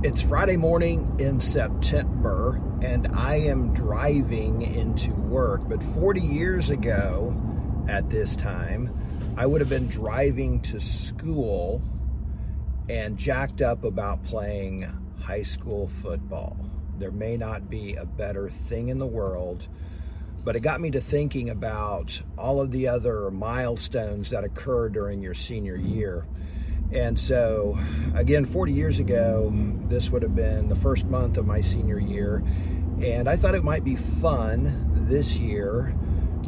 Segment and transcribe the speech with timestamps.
[0.00, 5.68] It's Friday morning in September, and I am driving into work.
[5.68, 7.34] But 40 years ago,
[7.88, 8.96] at this time,
[9.36, 11.82] I would have been driving to school
[12.88, 14.86] and jacked up about playing
[15.20, 16.56] high school football.
[17.00, 19.66] There may not be a better thing in the world,
[20.44, 25.20] but it got me to thinking about all of the other milestones that occur during
[25.20, 26.24] your senior year.
[26.92, 27.78] And so,
[28.14, 29.52] again, 40 years ago,
[29.84, 32.42] this would have been the first month of my senior year.
[33.02, 35.94] And I thought it might be fun this year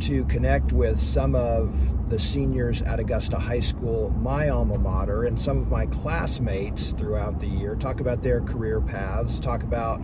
[0.01, 5.39] to connect with some of the seniors at Augusta High School, my alma mater, and
[5.39, 10.01] some of my classmates throughout the year, talk about their career paths, talk about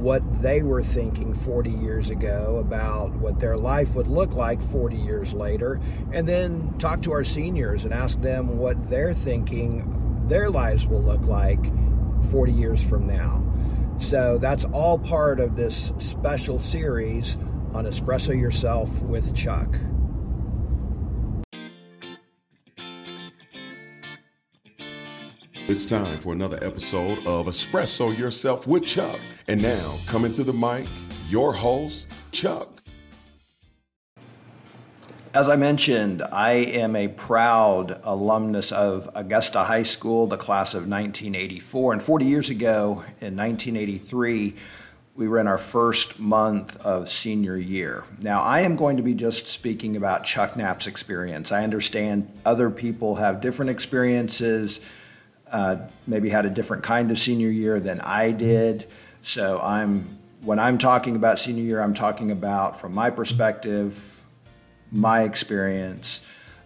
[0.00, 4.96] what they were thinking 40 years ago about what their life would look like 40
[4.96, 5.80] years later,
[6.12, 11.02] and then talk to our seniors and ask them what they're thinking their lives will
[11.02, 11.60] look like
[12.30, 13.44] 40 years from now.
[13.98, 17.36] So that's all part of this special series
[17.74, 19.68] on Espresso Yourself with Chuck.
[25.70, 29.20] It's time for another episode of Espresso Yourself with Chuck.
[29.46, 30.88] And now, coming to the mic,
[31.28, 32.82] your host, Chuck.
[35.32, 40.88] As I mentioned, I am a proud alumnus of Augusta High School, the class of
[40.88, 41.92] 1984.
[41.92, 44.56] And 40 years ago, in 1983,
[45.14, 48.02] we were in our first month of senior year.
[48.20, 51.52] Now, I am going to be just speaking about Chuck Knapp's experience.
[51.52, 54.80] I understand other people have different experiences
[55.50, 58.86] uh, maybe had a different kind of senior year than I did.
[59.22, 64.22] So I'm when I'm talking about senior year, I'm talking about from my perspective,
[64.90, 66.20] my experience.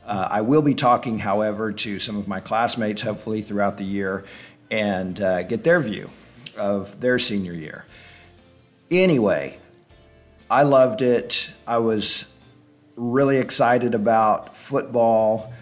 [0.07, 4.25] Uh, I will be talking, however, to some of my classmates, hopefully throughout the year,
[4.71, 6.11] and uh, get their view
[6.57, 7.85] of their senior year.
[8.91, 9.59] Anyway,
[10.51, 11.51] I loved it.
[11.67, 12.31] I was
[12.97, 15.53] really excited about football.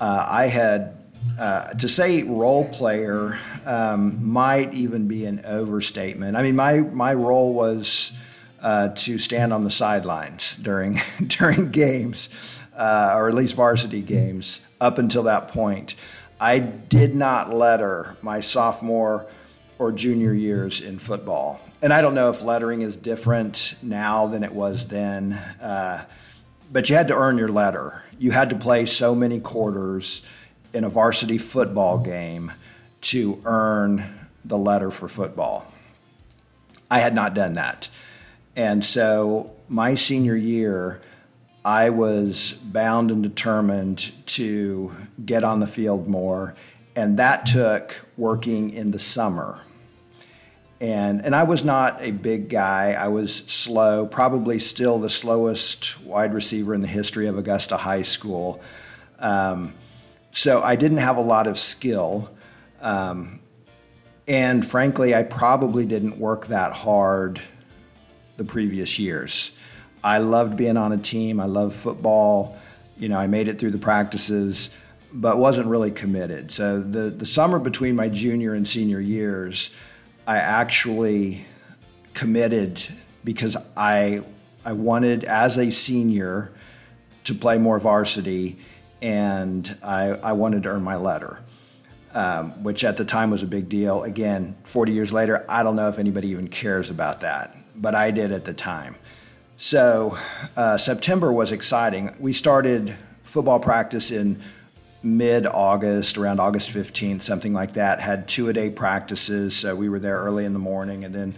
[0.00, 0.97] Uh, I had
[1.38, 6.36] uh, to say role player um, might even be an overstatement.
[6.36, 8.12] I mean, my my role was
[8.60, 14.62] uh, to stand on the sidelines during during games, uh, or at least varsity games.
[14.80, 15.96] Up until that point,
[16.40, 19.26] I did not letter my sophomore
[19.78, 24.42] or junior years in football, and I don't know if lettering is different now than
[24.42, 25.34] it was then.
[25.60, 26.04] Uh,
[26.70, 28.02] but you had to earn your letter.
[28.18, 30.22] You had to play so many quarters
[30.72, 32.52] in a varsity football game
[33.00, 34.04] to earn
[34.44, 35.72] the letter for football.
[36.90, 37.88] I had not done that.
[38.56, 41.00] And so my senior year,
[41.64, 44.92] I was bound and determined to
[45.24, 46.54] get on the field more.
[46.96, 49.60] And that took working in the summer.
[50.80, 52.92] And, and I was not a big guy.
[52.92, 58.02] I was slow, probably still the slowest wide receiver in the history of Augusta High
[58.02, 58.60] School.
[59.18, 59.74] Um,
[60.32, 62.30] so I didn't have a lot of skill.
[62.80, 63.40] Um,
[64.26, 67.40] and frankly, I probably didn't work that hard
[68.36, 69.52] the previous years.
[70.04, 71.40] I loved being on a team.
[71.40, 72.56] I loved football.
[72.98, 74.70] You know, I made it through the practices,
[75.12, 76.52] but wasn't really committed.
[76.52, 79.70] So the, the summer between my junior and senior years,
[80.26, 81.46] I actually
[82.12, 82.82] committed
[83.24, 84.22] because I
[84.64, 86.50] I wanted as a senior
[87.24, 88.58] to play more varsity
[89.00, 91.40] and I, I wanted to earn my letter,
[92.14, 94.02] um, which at the time was a big deal.
[94.02, 98.10] Again, 40 years later, I don't know if anybody even cares about that, but I
[98.10, 98.96] did at the time.
[99.56, 100.16] So
[100.56, 102.14] uh, September was exciting.
[102.18, 102.94] We started
[103.24, 104.40] football practice in
[105.02, 108.00] mid August, around August 15th, something like that.
[108.00, 109.56] Had two a day practices.
[109.56, 111.34] So we were there early in the morning and then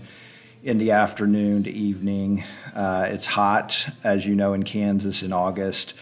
[0.62, 2.44] in the afternoon to evening.
[2.74, 5.94] Uh, it's hot, as you know, in Kansas in August.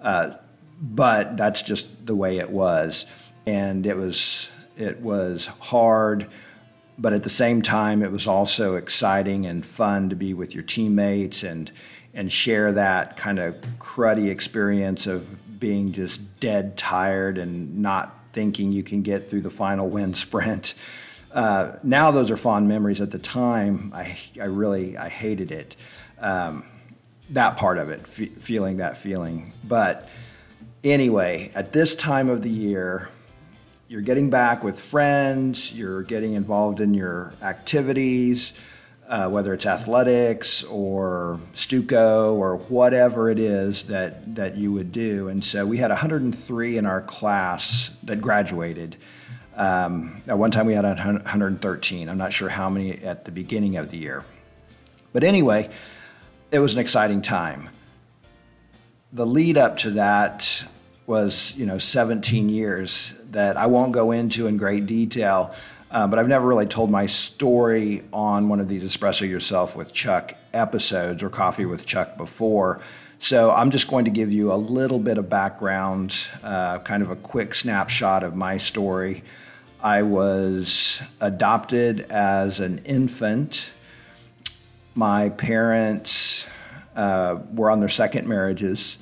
[0.00, 0.32] Uh,
[0.80, 3.06] but that's just the way it was,
[3.46, 6.26] and it was it was hard,
[6.98, 10.64] but at the same time, it was also exciting and fun to be with your
[10.64, 11.70] teammates and
[12.14, 18.72] and share that kind of cruddy experience of being just dead tired and not thinking
[18.72, 20.74] you can get through the final wind sprint.
[21.32, 23.00] Uh, now those are fond memories.
[23.00, 25.76] At the time, I, I really I hated it.
[26.18, 26.64] Um,
[27.30, 30.08] that part of it, feeling that feeling, but
[30.82, 33.10] Anyway, at this time of the year,
[33.86, 38.58] you're getting back with friends, you're getting involved in your activities,
[39.06, 45.28] uh, whether it's athletics or Stuco or whatever it is that, that you would do.
[45.28, 48.96] And so we had 103 in our class that graduated.
[49.56, 52.08] Um, at one time, we had 113.
[52.08, 54.24] I'm not sure how many at the beginning of the year.
[55.12, 55.68] But anyway,
[56.50, 57.68] it was an exciting time.
[59.12, 60.64] The lead up to that
[61.04, 65.52] was, you know, 17 years that I won't go into in great detail,
[65.90, 69.92] uh, but I've never really told my story on one of these Espresso Yourself with
[69.92, 72.80] Chuck episodes or Coffee with Chuck before.
[73.18, 77.10] So I'm just going to give you a little bit of background, uh, kind of
[77.10, 79.24] a quick snapshot of my story.
[79.82, 83.72] I was adopted as an infant.
[84.94, 86.39] My parents
[87.00, 88.98] uh, were on their second marriages.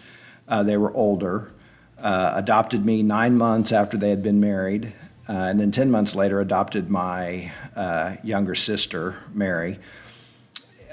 [0.46, 1.52] Uh, they were older.
[2.00, 4.92] Uh, adopted me nine months after they had been married,
[5.28, 9.80] uh, and then 10 months later, adopted my uh, younger sister, Mary.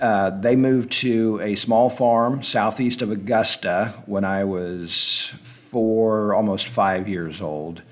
[0.02, 6.68] Uh, they moved to a small farm southeast of Augusta when I was four, almost
[6.68, 7.84] five years old.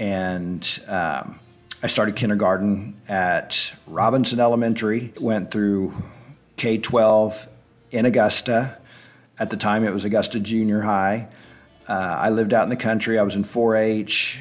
[0.00, 1.38] And um,
[1.80, 5.94] I started kindergarten at Robinson Elementary, went through
[6.56, 7.48] K 12
[7.92, 8.78] in Augusta.
[9.38, 11.28] At the time, it was Augusta Junior High.
[11.88, 13.18] Uh, I lived out in the country.
[13.18, 14.40] I was in 4 H.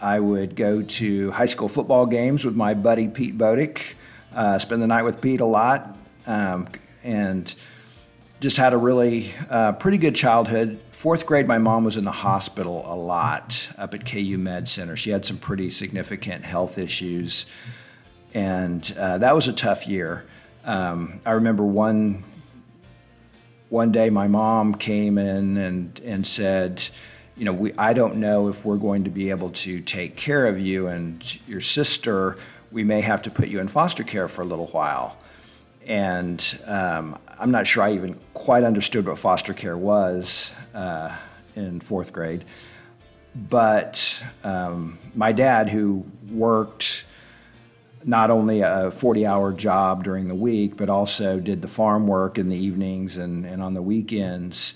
[0.00, 3.96] I would go to high school football games with my buddy Pete Bodick
[4.36, 6.68] uh, spend the night with Pete a lot, um,
[7.02, 7.54] and
[8.38, 10.78] just had a really uh, pretty good childhood.
[10.90, 14.94] Fourth grade, my mom was in the hospital a lot up at KU Med Center.
[14.94, 17.46] She had some pretty significant health issues,
[18.34, 20.26] and uh, that was a tough year.
[20.66, 22.24] Um, I remember one
[23.68, 26.86] one day my mom came in and and said,
[27.36, 30.46] you know, we, I don't know if we're going to be able to take care
[30.46, 32.36] of you and your sister
[32.72, 35.16] we may have to put you in foster care for a little while.
[35.86, 41.16] And um, I'm not sure I even quite understood what foster care was uh,
[41.54, 42.44] in fourth grade.
[43.34, 47.05] But um, my dad, who worked
[48.06, 52.38] not only a 40 hour job during the week, but also did the farm work
[52.38, 54.74] in the evenings and, and on the weekends,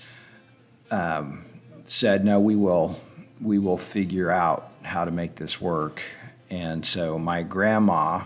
[0.91, 1.44] um,
[1.85, 3.00] said, No, we will,
[3.41, 6.03] we will figure out how to make this work.
[6.50, 8.25] And so my grandma,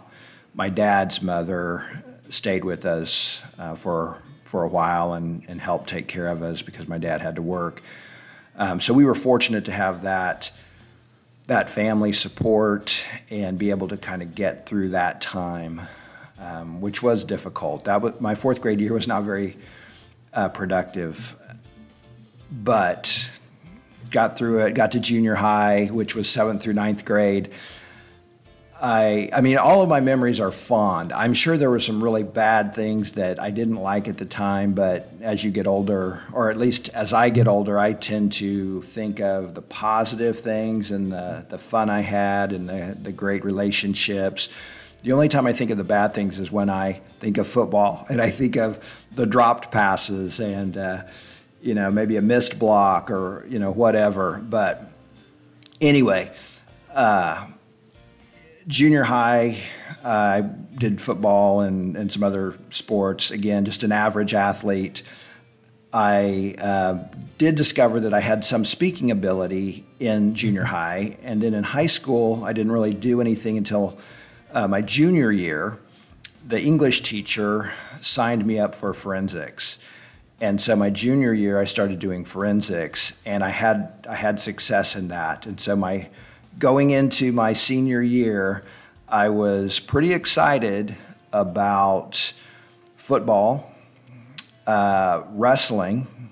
[0.54, 4.22] my dad's mother, stayed with us uh, for
[4.54, 7.42] for a while and, and helped take care of us because my dad had to
[7.42, 7.82] work.
[8.56, 10.52] Um, so we were fortunate to have that
[11.46, 15.80] that family support and be able to kind of get through that time,
[16.38, 17.84] um, which was difficult.
[17.84, 19.56] That was my fourth grade year was not very
[20.32, 21.36] uh, productive,
[22.50, 23.30] but
[24.10, 24.74] got through it.
[24.74, 27.50] Got to junior high, which was seventh through ninth grade.
[28.84, 31.10] I, I mean, all of my memories are fond.
[31.14, 34.74] I'm sure there were some really bad things that I didn't like at the time,
[34.74, 38.82] but as you get older, or at least as I get older, I tend to
[38.82, 43.42] think of the positive things and the, the fun I had and the, the great
[43.42, 44.50] relationships.
[45.02, 48.04] The only time I think of the bad things is when I think of football
[48.10, 48.78] and I think of
[49.14, 51.04] the dropped passes and, uh,
[51.62, 54.44] you know, maybe a missed block or, you know, whatever.
[54.46, 54.90] But
[55.80, 56.30] anyway,
[56.92, 57.46] uh,
[58.66, 59.58] junior high,
[60.04, 63.30] uh, I did football and, and some other sports.
[63.30, 65.02] Again, just an average athlete.
[65.92, 67.04] I uh,
[67.38, 71.16] did discover that I had some speaking ability in junior high.
[71.22, 73.98] And then in high school, I didn't really do anything until
[74.52, 75.78] uh, my junior year.
[76.46, 77.72] The English teacher
[78.02, 79.78] signed me up for forensics.
[80.40, 84.96] And so my junior year, I started doing forensics, and I had I had success
[84.96, 85.46] in that.
[85.46, 86.08] And so my
[86.58, 88.64] going into my senior year,
[89.08, 90.96] I was pretty excited
[91.32, 92.32] about
[92.96, 93.72] football,
[94.66, 96.30] uh, wrestling,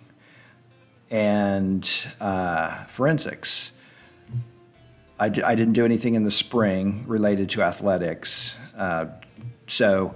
[1.11, 1.88] and
[2.21, 3.73] uh, forensics.
[5.19, 8.57] I d- I didn't do anything in the spring related to athletics.
[8.76, 9.07] Uh,
[9.67, 10.14] so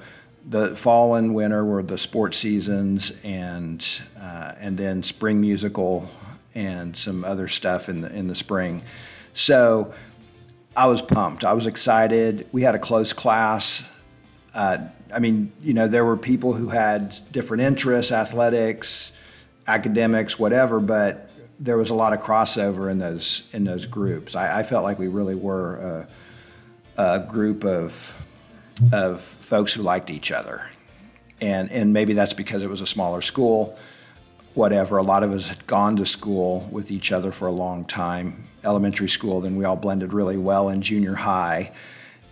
[0.49, 3.87] the fall and winter were the sports seasons, and
[4.19, 6.09] uh, and then spring musical
[6.55, 8.83] and some other stuff in the in the spring.
[9.37, 9.93] So
[10.75, 11.45] I was pumped.
[11.45, 12.49] I was excited.
[12.53, 13.83] We had a close class.
[14.55, 14.79] Uh,
[15.13, 19.13] I mean, you know, there were people who had different interests, athletics,
[19.67, 24.35] academics, whatever, but there was a lot of crossover in those in those groups.
[24.35, 26.07] I, I felt like we really were
[26.97, 28.17] a, a, group of
[28.91, 30.67] of folks who liked each other,
[31.43, 33.79] and and maybe that's because it was a smaller school
[34.57, 34.97] whatever.
[34.97, 38.49] A lot of us had gone to school with each other for a long time,
[38.65, 39.41] elementary school.
[39.41, 41.73] Then we all blended really well in junior high,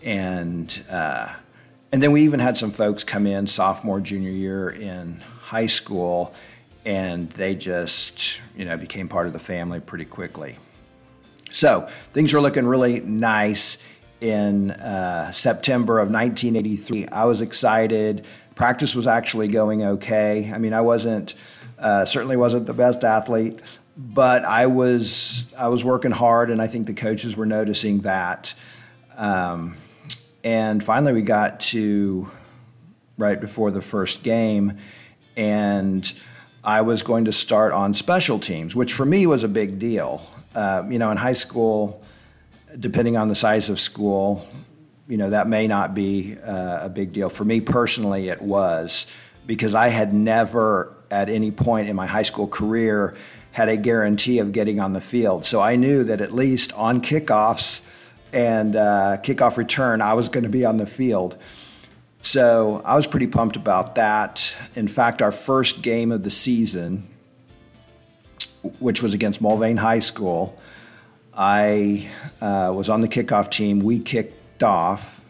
[0.03, 1.33] and uh,
[1.93, 6.35] and then we even had some folks come in sophomore, junior year in high school,
[6.85, 10.57] and they just you know became part of the family pretty quickly.
[11.51, 13.79] So things were looking really nice
[14.21, 17.07] in uh, September of 1983.
[17.09, 18.25] I was excited.
[18.55, 20.51] Practice was actually going okay.
[20.53, 21.35] I mean, I wasn't
[21.79, 23.61] uh, certainly wasn't the best athlete,
[23.97, 28.55] but I was I was working hard, and I think the coaches were noticing that.
[29.17, 29.77] Um,
[30.43, 32.31] and finally, we got to
[33.17, 34.79] right before the first game,
[35.37, 36.13] and
[36.63, 40.27] I was going to start on special teams, which for me was a big deal.
[40.55, 42.03] Uh, you know, in high school,
[42.79, 44.47] depending on the size of school,
[45.09, 47.29] you know, that may not be uh, a big deal.
[47.29, 49.07] For me personally, it was
[49.47, 53.15] because I had never at any point in my high school career
[53.53, 55.47] had a guarantee of getting on the field.
[55.47, 57.83] So I knew that at least on kickoffs
[58.33, 61.39] and uh, kickoff return, I was going to be on the field.
[62.23, 64.57] So I was pretty pumped about that.
[64.75, 67.07] In fact, our first game of the season,
[68.81, 70.59] which was against Mulvane High School,
[71.33, 72.09] I
[72.41, 73.79] uh, was on the kickoff team.
[73.79, 75.24] We kicked off,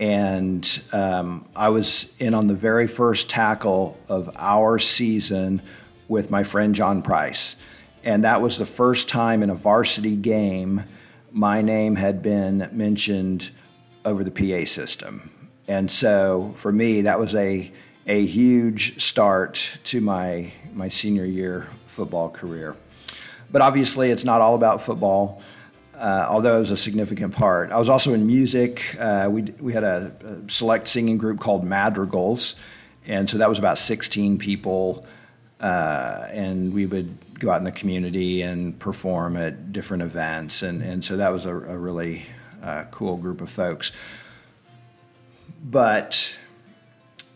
[0.00, 5.60] and um, I was in on the very first tackle of our season
[6.08, 7.54] with my friend John Price.
[8.02, 10.84] And that was the first time in a varsity game
[11.32, 13.50] my name had been mentioned
[14.04, 15.30] over the PA system.
[15.68, 17.70] And so for me, that was a,
[18.06, 22.74] a huge start to my, my senior year football career.
[23.52, 25.42] But obviously, it's not all about football,
[26.00, 27.70] uh, although it was a significant part.
[27.70, 28.96] I was also in music.
[28.98, 32.56] Uh, we, we had a, a, select singing group called Madrigals,
[33.06, 35.04] and so that was about 16 people.
[35.60, 40.62] Uh, and we would go out in the community and perform at different events.
[40.62, 42.22] And, and so that was a, a really
[42.62, 43.92] uh, cool group of folks.
[45.62, 46.34] But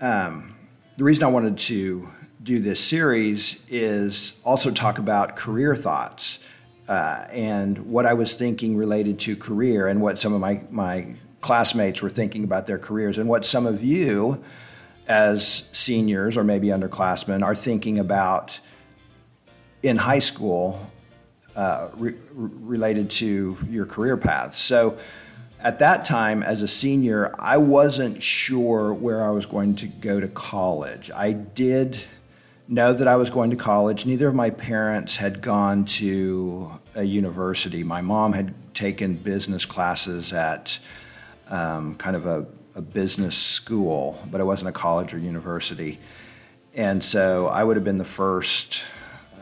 [0.00, 0.54] um,
[0.96, 2.08] the reason I wanted to
[2.42, 6.38] do this series is also talk about career thoughts
[6.88, 11.14] uh, and what I was thinking related to career and what some of my, my
[11.40, 14.42] classmates were thinking about their careers and what some of you
[15.06, 18.60] as seniors or maybe underclassmen are thinking about
[19.82, 20.90] in high school
[21.56, 24.58] uh, re- related to your career paths.
[24.58, 24.98] So
[25.60, 30.20] at that time, as a senior, I wasn't sure where I was going to go
[30.20, 31.10] to college.
[31.14, 32.02] I did
[32.66, 34.06] know that I was going to college.
[34.06, 37.84] Neither of my parents had gone to a university.
[37.84, 40.78] My mom had taken business classes at
[41.50, 45.98] um, kind of a, a, business school, but it wasn't a college or university.
[46.74, 48.84] And so I would have been the first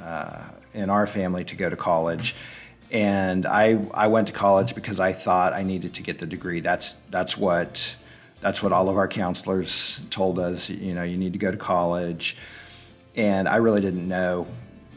[0.02, 0.42] uh,
[0.74, 2.34] in our family to go to college.
[2.90, 6.60] And I, I went to college because I thought I needed to get the degree.
[6.60, 7.96] That's, that's, what,
[8.40, 10.68] that's what all of our counselors told us.
[10.68, 12.36] You know, you need to go to college
[13.16, 14.46] and I really didn't know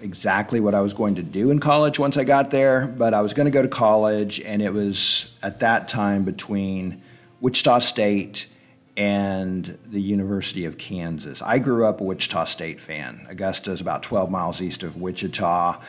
[0.01, 3.22] exactly what I was going to do in college once I got there, but I
[3.22, 7.01] was going to go to college, and it was at that time between
[7.41, 8.48] Wichita State
[8.98, 11.41] and the University of Kansas.
[11.41, 13.25] I grew up a Wichita State fan.
[13.29, 15.81] Augusta is about 12 miles east of Wichita.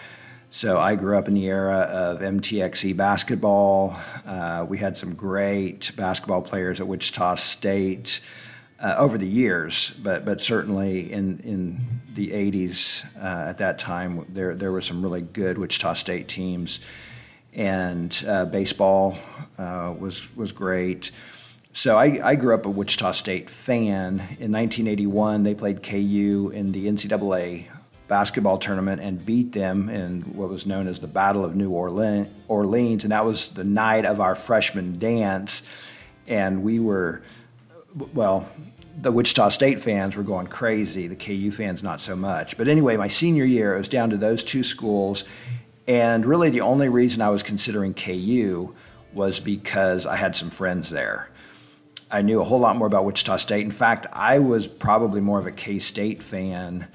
[0.50, 3.96] So I grew up in the era of MTXE basketball.
[4.24, 8.20] Uh, we had some great basketball players at Wichita State
[8.80, 14.24] uh, over the years, but but certainly in in the 80s uh, at that time
[14.28, 16.80] there there were some really good Wichita State teams,
[17.54, 19.16] and uh, baseball
[19.58, 21.10] uh, was was great.
[21.72, 24.14] So I, I grew up a Wichita State fan.
[24.40, 27.66] In 1981, they played KU in the NCAA
[28.08, 33.04] basketball tournament and beat them in what was known as the Battle of New Orleans,
[33.04, 35.62] and that was the night of our freshman dance,
[36.26, 37.22] and we were
[38.12, 38.48] well,
[39.00, 41.06] the Wichita State fans were going crazy.
[41.06, 42.56] The KU fans, not so much.
[42.56, 45.24] But anyway, my senior year, it was down to those two schools.
[45.86, 48.74] And really, the only reason I was considering KU
[49.12, 51.30] was because I had some friends there.
[52.10, 53.64] I knew a whole lot more about Wichita State.
[53.64, 56.86] In fact, I was probably more of a K State fan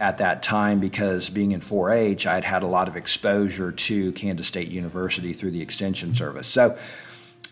[0.00, 3.70] at that time because being in 4 H, I had had a lot of exposure
[3.72, 6.46] to Kansas State University through the Extension Service.
[6.46, 6.76] So,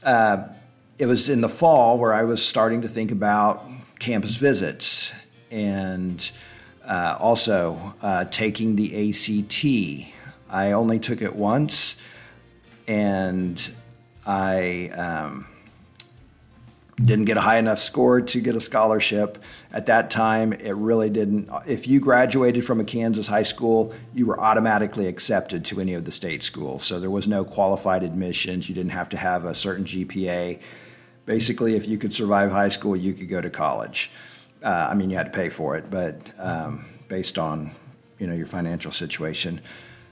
[0.03, 0.49] uh,
[1.01, 3.67] it was in the fall where I was starting to think about
[3.99, 5.11] campus visits
[5.51, 6.31] and
[6.87, 10.13] uh, also uh, taking the ACT.
[10.51, 11.97] I only took it once,
[12.87, 13.75] and
[14.27, 15.47] I um,
[17.03, 19.43] didn't get a high enough score to get a scholarship.
[19.73, 21.49] At that time, it really didn't.
[21.67, 26.05] If you graduated from a Kansas high school, you were automatically accepted to any of
[26.05, 26.85] the state schools.
[26.85, 28.69] So there was no qualified admissions.
[28.69, 30.59] You didn't have to have a certain GPA
[31.31, 34.11] basically, if you could survive high school, you could go to college.
[34.65, 37.71] Uh, I mean, you had to pay for it, but um, based on
[38.19, 39.61] you know your financial situation.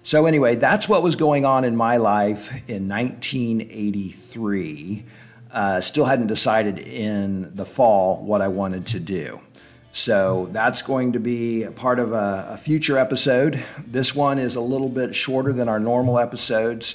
[0.05, 5.05] So, anyway, that's what was going on in my life in 1983.
[5.51, 9.41] Uh, still hadn't decided in the fall what I wanted to do.
[9.91, 13.61] So, that's going to be part of a, a future episode.
[13.85, 16.95] This one is a little bit shorter than our normal episodes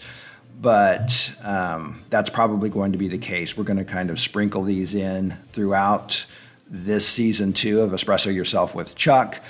[0.63, 3.57] but um, that's probably going to be the case.
[3.57, 6.25] We're going to kind of sprinkle these in throughout
[6.69, 9.41] this season two of Espresso Yourself with Chuck.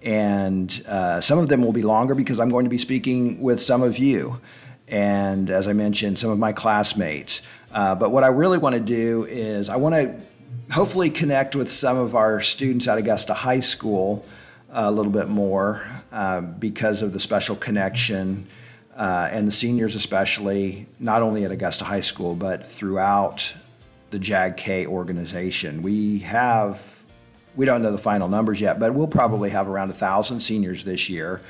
[0.00, 3.62] And uh, some of them will be longer because I'm going to be speaking with
[3.62, 4.40] some of you.
[4.88, 7.42] And as I mentioned, some of my classmates.
[7.70, 10.14] Uh, but what I really want to do is I want to
[10.72, 14.24] hopefully connect with some of our students at Augusta High School
[14.70, 18.46] a little bit more uh, because of the special connection
[18.96, 23.54] uh, and the seniors especially, not only at Augusta High School, but throughout
[24.10, 25.82] the JAG-K organization.
[25.82, 27.04] We have,
[27.56, 31.08] we don't know the final numbers yet, but we'll probably have around 1,000 seniors this
[31.08, 31.40] year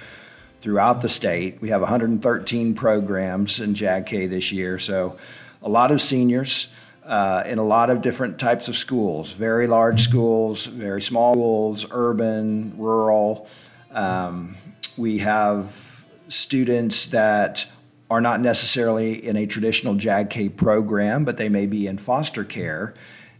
[0.60, 1.60] throughout the state.
[1.60, 5.18] We have 113 programs in JAG-K this year, so
[5.60, 6.68] a lot of seniors
[7.04, 11.84] uh, in a lot of different types of schools, very large schools, very small schools,
[11.90, 13.48] urban, rural.
[13.90, 14.54] Um,
[14.96, 15.91] we have
[16.32, 17.66] students that
[18.10, 22.94] are not necessarily in a traditional JAG-K program, but they may be in foster care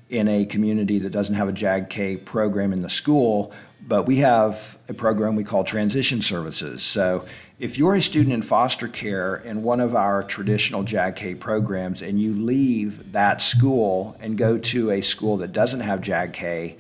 [0.09, 3.53] in a community that doesn't have a JAG-K program in the school,
[3.87, 6.83] but we have a program we call transition services.
[6.83, 7.25] So
[7.59, 12.21] if you're a student in foster care in one of our traditional JAG-K programs and
[12.21, 16.77] you leave that school and go to a school that doesn't have JAG-K,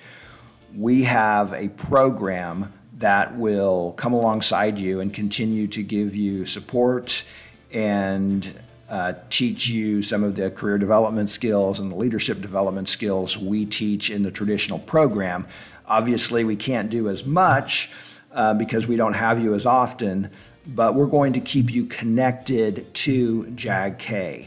[0.76, 7.25] we have a program that will come alongside you and continue to give you support
[7.73, 8.54] and
[8.88, 13.66] uh, teach you some of the career development skills and the leadership development skills we
[13.66, 15.44] teach in the traditional program.
[15.85, 17.90] Obviously, we can't do as much
[18.30, 20.30] uh, because we don't have you as often,
[20.64, 24.47] but we're going to keep you connected to JAG-K.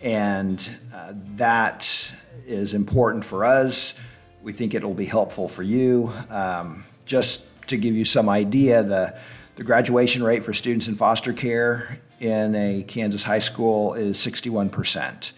[0.00, 2.14] And uh, that
[2.46, 3.94] is important for us.
[4.42, 6.10] We think it'll be helpful for you.
[6.30, 9.16] Um, just to give you some idea, the,
[9.56, 15.32] the graduation rate for students in foster care in a Kansas high school is 61%.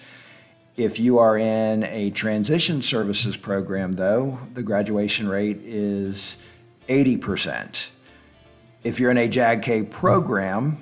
[0.76, 6.36] If you are in a transition services program, though, the graduation rate is
[6.88, 7.90] 80%.
[8.84, 10.76] If you're in a JAG-K program,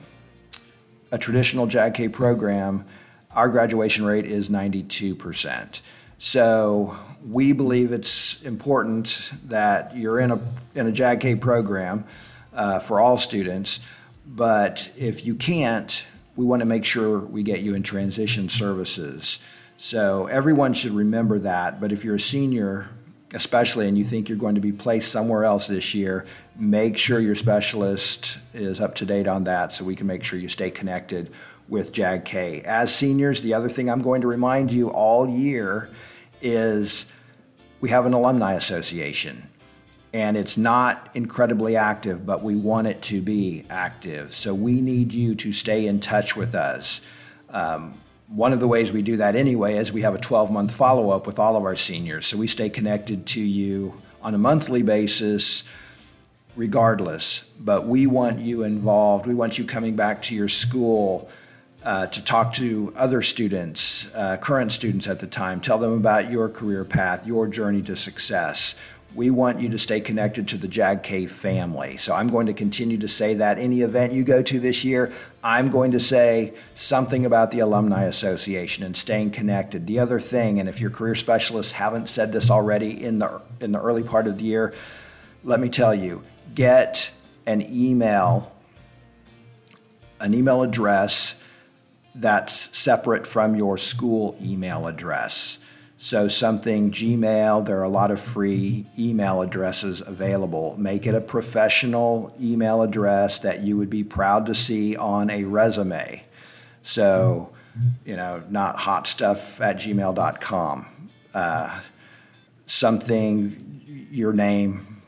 [1.12, 2.84] a traditional JAG-K program,
[3.30, 5.80] our graduation rate is 92%.
[6.18, 6.96] So
[7.28, 10.40] we believe it's important that you're in a,
[10.74, 12.04] in a JAG-K program
[12.52, 13.80] uh, for all students,
[14.26, 16.04] but if you can't,
[16.36, 19.38] we want to make sure we get you in transition services.
[19.76, 22.88] So everyone should remember that, but if you're a senior,
[23.32, 27.18] especially, and you think you're going to be placed somewhere else this year, make sure
[27.18, 30.70] your specialist is up to date on that so we can make sure you stay
[30.70, 31.30] connected
[31.68, 32.62] with JAG-K.
[32.62, 35.90] As seniors, the other thing I'm going to remind you all year
[36.42, 37.06] is
[37.80, 39.48] we have an alumni association.
[40.12, 44.32] And it's not incredibly active, but we want it to be active.
[44.32, 47.00] So we need you to stay in touch with us.
[47.50, 47.98] Um,
[48.28, 51.10] one of the ways we do that anyway is we have a 12 month follow
[51.10, 52.26] up with all of our seniors.
[52.26, 55.64] So we stay connected to you on a monthly basis
[56.56, 57.50] regardless.
[57.58, 59.26] But we want you involved.
[59.26, 61.28] We want you coming back to your school
[61.84, 66.30] uh, to talk to other students, uh, current students at the time, tell them about
[66.30, 68.74] your career path, your journey to success.
[69.14, 71.98] We want you to stay connected to the JAG-K family.
[71.98, 75.12] So I'm going to continue to say that any event you go to this year,
[75.42, 79.86] I'm going to say something about the Alumni Association and staying connected.
[79.86, 83.70] The other thing, and if your career specialists haven't said this already in the in
[83.70, 84.74] the early part of the year,
[85.44, 87.12] let me tell you, get
[87.46, 88.50] an email,
[90.18, 91.36] an email address
[92.14, 95.58] that's separate from your school email address.
[95.96, 100.76] So, something Gmail, there are a lot of free email addresses available.
[100.76, 105.44] Make it a professional email address that you would be proud to see on a
[105.44, 106.22] resume.
[106.82, 107.50] So,
[108.04, 111.10] you know, not hot stuff at gmail.com.
[111.32, 111.80] Uh,
[112.66, 115.02] something, your name,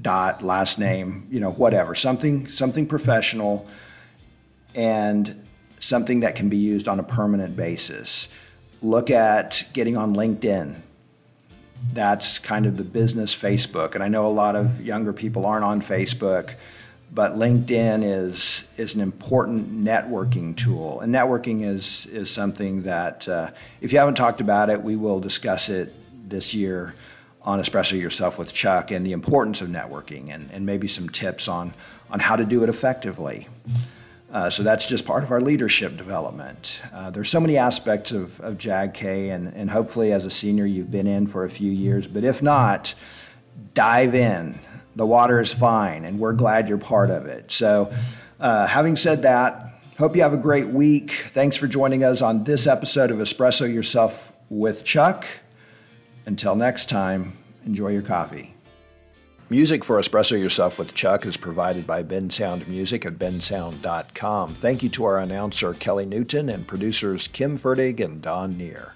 [0.00, 1.94] dot, last name, you know, whatever.
[1.94, 3.68] Something, something professional.
[4.74, 5.46] And
[5.82, 8.28] something that can be used on a permanent basis.
[8.80, 10.76] Look at getting on LinkedIn.
[11.92, 13.94] That's kind of the business Facebook.
[13.94, 16.54] And I know a lot of younger people aren't on Facebook,
[17.12, 21.00] but LinkedIn is, is an important networking tool.
[21.00, 25.20] And networking is, is something that, uh, if you haven't talked about it, we will
[25.20, 25.92] discuss it
[26.28, 26.94] this year
[27.42, 31.48] on Espresso Yourself with Chuck and the importance of networking and, and maybe some tips
[31.48, 31.74] on,
[32.10, 33.48] on how to do it effectively.
[34.32, 36.80] Uh, so that's just part of our leadership development.
[36.94, 40.90] Uh, there's so many aspects of, of JAGK, and, and hopefully as a senior you've
[40.90, 42.94] been in for a few years, but if not,
[43.74, 44.58] dive in.
[44.96, 47.52] The water is fine, and we're glad you're part of it.
[47.52, 47.92] So,
[48.40, 51.12] uh, having said that, hope you have a great week.
[51.28, 55.26] Thanks for joining us on this episode of Espresso Yourself with Chuck.
[56.24, 58.51] Until next time, enjoy your coffee.
[59.52, 64.48] Music for Espresso Yourself with Chuck is provided by Bensound Music at bensound.com.
[64.48, 68.94] Thank you to our announcer Kelly Newton and producers Kim Ferdig and Don Neer.